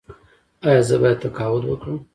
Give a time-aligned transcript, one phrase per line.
[0.67, 1.97] ایا زه باید تقاعد وکړم؟